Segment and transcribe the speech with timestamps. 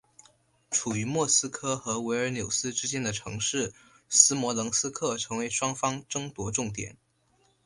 [0.71, 3.71] 处于莫斯科和维尔纽斯之间的城市
[4.09, 6.97] 斯摩棱斯克成为双方争夺重点。